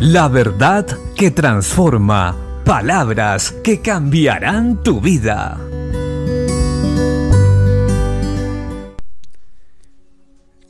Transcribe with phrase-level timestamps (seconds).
[0.00, 2.34] La verdad que transforma.
[2.64, 5.60] Palabras que cambiarán tu vida.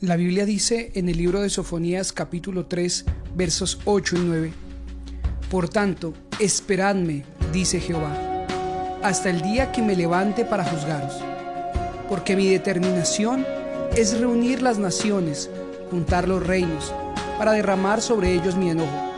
[0.01, 4.53] La Biblia dice en el libro de Sofonías capítulo 3 versos 8 y 9.
[5.49, 7.23] Por tanto, esperadme,
[7.53, 8.13] dice Jehová,
[9.01, 11.15] hasta el día que me levante para juzgaros,
[12.09, 13.45] porque mi determinación
[13.95, 15.49] es reunir las naciones,
[15.89, 16.93] juntar los reinos,
[17.37, 19.10] para derramar sobre ellos mi enojo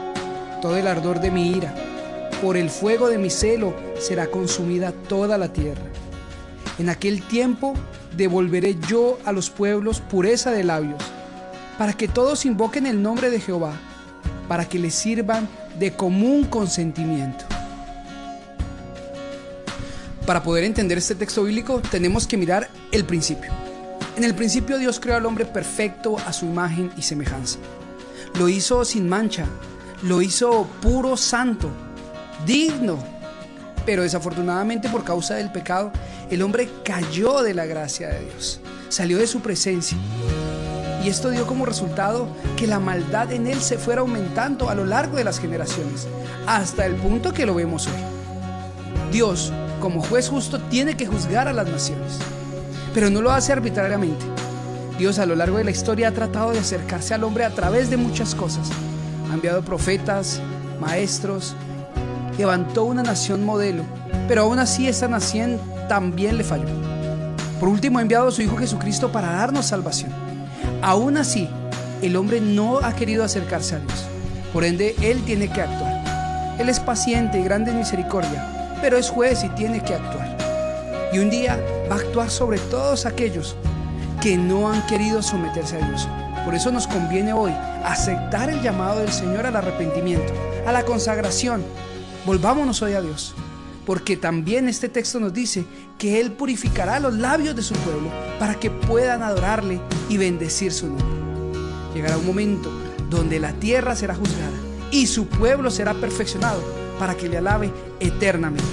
[0.63, 1.75] todo el ardor de mi ira.
[2.41, 5.83] Por el fuego de mi celo será consumida toda la tierra.
[6.79, 7.73] En aquel tiempo
[8.15, 11.03] devolveré yo a los pueblos pureza de labios,
[11.77, 13.73] para que todos invoquen el nombre de Jehová,
[14.47, 17.43] para que les sirvan de común consentimiento.
[20.25, 23.51] Para poder entender este texto bíblico tenemos que mirar el principio.
[24.15, 27.59] En el principio Dios creó al hombre perfecto a su imagen y semejanza.
[28.39, 29.45] Lo hizo sin mancha,
[30.03, 31.69] lo hizo puro santo,
[32.45, 32.97] digno.
[33.85, 35.91] Pero desafortunadamente por causa del pecado,
[36.29, 39.97] el hombre cayó de la gracia de Dios, salió de su presencia.
[41.03, 44.85] Y esto dio como resultado que la maldad en él se fuera aumentando a lo
[44.85, 46.07] largo de las generaciones,
[46.47, 47.93] hasta el punto que lo vemos hoy.
[49.11, 49.51] Dios,
[49.81, 52.19] como juez justo, tiene que juzgar a las naciones,
[52.93, 54.25] pero no lo hace arbitrariamente.
[54.97, 57.89] Dios a lo largo de la historia ha tratado de acercarse al hombre a través
[57.89, 58.69] de muchas cosas,
[59.33, 60.39] ha enviado profetas,
[60.79, 61.55] maestros,
[62.37, 63.83] levantó una nación modelo,
[64.27, 65.59] pero aún así esa nación
[65.89, 66.67] también le falló.
[67.59, 70.11] Por último, ha enviado a su Hijo Jesucristo para darnos salvación.
[70.83, 71.49] Aún así,
[72.03, 74.05] el hombre no ha querido acercarse a Dios.
[74.53, 76.55] Por ende, Él tiene que actuar.
[76.59, 80.37] Él es paciente y grande en misericordia, pero es juez y tiene que actuar.
[81.11, 81.59] Y un día
[81.89, 83.55] va a actuar sobre todos aquellos
[84.21, 86.07] que no han querido someterse a Dios.
[86.45, 87.51] Por eso nos conviene hoy
[87.85, 90.33] aceptar el llamado del Señor al arrepentimiento,
[90.67, 91.63] a la consagración.
[92.25, 93.33] Volvámonos hoy a Dios,
[93.85, 95.65] porque también este texto nos dice
[95.97, 98.09] que Él purificará los labios de su pueblo
[98.39, 101.05] para que puedan adorarle y bendecir su nombre.
[101.93, 102.69] Llegará un momento
[103.09, 104.57] donde la tierra será juzgada
[104.91, 106.61] y su pueblo será perfeccionado
[106.99, 107.71] para que le alabe
[108.01, 108.65] eternamente.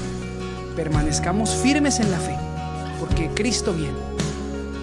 [0.74, 2.36] Permanezcamos firmes en la fe,
[2.98, 3.98] porque Cristo viene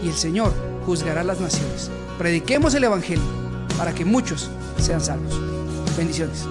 [0.04, 0.54] y el Señor
[0.86, 1.92] juzgará las naciones.
[2.18, 3.24] Prediquemos el Evangelio
[3.78, 5.40] para que muchos sean salvos.
[5.96, 6.46] Bendiciones.